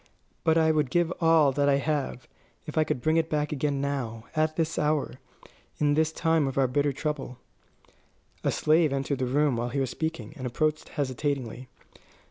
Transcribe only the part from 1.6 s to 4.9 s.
I have, if I could bring it back again now, at this